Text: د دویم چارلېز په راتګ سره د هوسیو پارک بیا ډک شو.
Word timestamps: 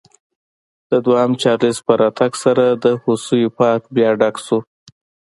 د 0.91 0.93
دویم 1.05 1.31
چارلېز 1.41 1.77
په 1.85 1.93
راتګ 2.01 2.31
سره 2.43 2.65
د 2.83 2.85
هوسیو 3.01 3.53
پارک 3.57 3.83
بیا 3.95 4.09
ډک 4.19 4.35
شو. 4.45 4.59